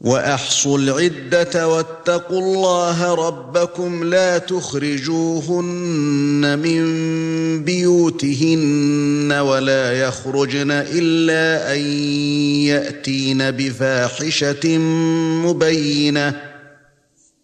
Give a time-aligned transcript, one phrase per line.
[0.00, 5.62] وأحصوا العدة واتقوا الله ربكم لا تخرجوهن
[6.58, 6.84] من
[7.64, 11.80] بيوتهن ولا يخرجن إلا أن
[12.66, 14.78] يأتين بفاحشة
[15.44, 16.40] مبينة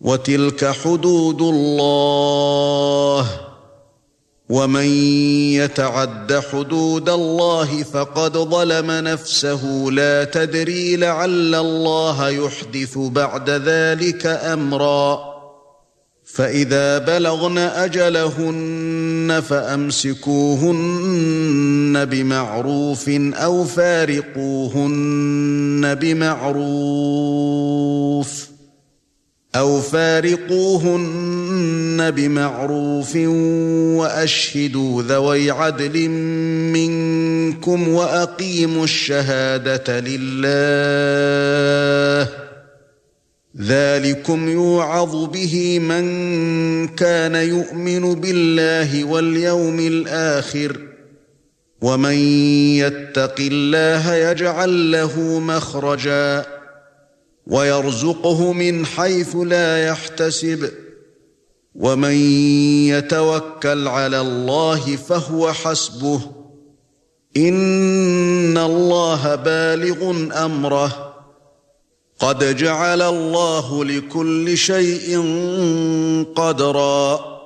[0.00, 3.47] وتلك حدود الله
[4.48, 4.86] ومن
[5.52, 9.90] يتعد حدود الله فقد ظلم نفسه.
[9.90, 15.38] لا تدري لعل الله يحدث بعد ذلك أمرا.
[16.24, 20.74] فإذا بلغن أجلهن فأمسكوهن
[22.04, 25.14] بمعروف أو فارقوهن
[25.94, 28.37] بمعروف.
[29.56, 31.30] أَوْ فَارِقُوهُنَّ
[32.10, 33.16] بِمَعْرُوفٍ
[33.96, 41.28] وَأَشْهِدُوا ذَوَيْ عَدْلٍ مِنكُمْ وَأَقِيمُوا الشَّهَادَةَ لِلَّهِ
[43.60, 50.80] ذَلِكُمْ يُوعَظُ بِهِ مَن كَانَ يُؤْمِنُ بِاللَّهِ وَالْيَوْمِ الْآخِرِ
[51.80, 52.14] وَمَن
[52.76, 56.57] يَتَّقِ اللَّهَ يَجْعَل لَّهُ مَخْرَجًا
[57.48, 60.70] ويرزقه من حيث لا يحتسب.
[61.74, 62.14] ومن
[62.88, 66.20] يتوكل على الله فهو حسبه.
[67.36, 71.14] إن الله بالغ أمره.
[72.18, 75.18] قد جعل الله لكل شيء
[76.36, 77.37] قدرا.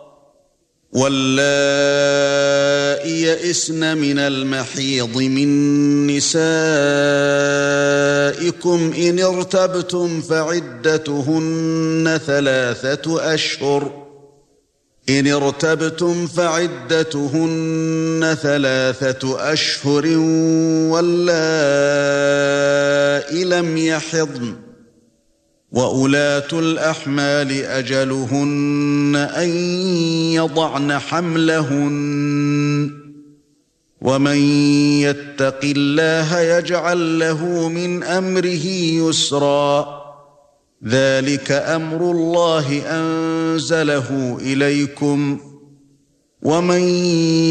[0.93, 2.83] واللائي
[3.23, 6.43] يئسن من المحيض من نسائكم
[8.99, 14.03] إن ارتبتم فعدتهن ثلاثة أشهر.
[15.09, 20.07] إن ارتبتم فعدتهن ثلاثة أشهر
[20.89, 21.35] واللائي
[23.45, 24.62] لم يحضن.
[25.73, 29.49] واولات الاحمال اجلهن ان
[30.33, 32.91] يضعن حملهن
[34.01, 34.37] ومن
[35.01, 40.03] يتق الله يجعل له من امره يسرا
[40.87, 45.41] ذلك أمر الله انزله اليكم
[46.43, 46.81] ومن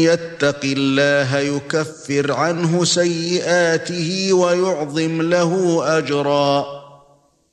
[0.04, 6.81] يتق الله يكفر عنه سيئاته ويعظم له اجرا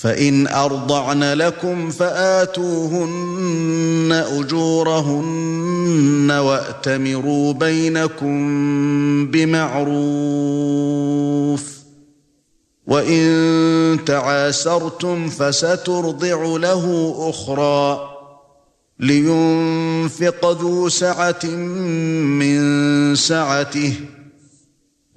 [0.00, 3.02] فَإِنْ أَرْضَعْنَ لَكُمْ فَآتُوهُنَّ
[4.38, 8.36] أُجُورَهُنَّ وَأْتَمِرُوا بَيْنَكُمْ
[9.26, 9.88] بِمَعْرُوفٍ
[12.86, 18.08] وَإِنْ تَعَاسَرْتُمْ فَسَتُرْضِعُ لَهُ أُخْرَى
[19.00, 21.46] لِيُنْفِقْ ذُو سَعَةٍ
[22.38, 23.92] مِنْ سَعَتِهِ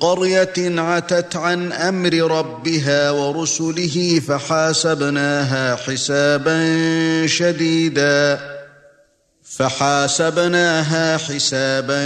[0.00, 6.58] قَرْيَةٍ عَتَتْ عَنْ أَمْرِ رَبِّهَا وَرُسُلِهِ فَحَاسَبْنَاهَا حِسَابًا
[7.26, 8.40] شَدِيدًا
[9.56, 12.02] فَحَاسَبْنَاهَا حِسَابًا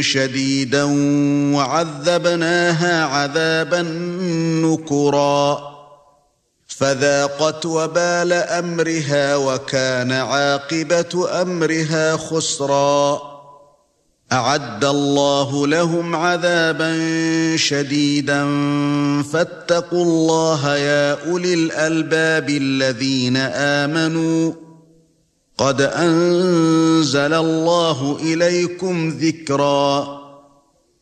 [0.00, 0.84] شَدِيدًا
[1.56, 3.82] وَعَذَّبْنَاهَا عَذَابًا
[4.62, 5.70] نُكْرًا.
[6.68, 13.29] فَذَاقَتْ وَبَالَ أَمْرِهَا وَكَانَ عَاقِبَةُ أَمْرِهَا خُسْرًا.
[14.32, 16.96] أعد الله لهم عذابا
[17.56, 18.44] شديدا.
[19.22, 24.52] فاتقوا الله يا أولي الألباب الذين آمنوا.
[25.58, 30.19] قد أنزل الله إليكم ذكرا.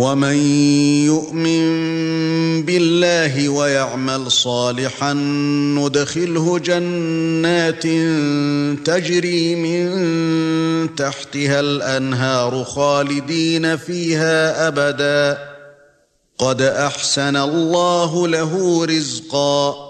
[0.00, 0.36] ومن
[1.04, 1.64] يؤمن
[2.62, 5.12] بالله ويعمل صالحا
[5.76, 7.82] ندخله جنات
[8.86, 15.38] تجري من تحتها الأنهار خالدين فيها أبدا.
[16.38, 19.89] قد أحسن الله له رزقا.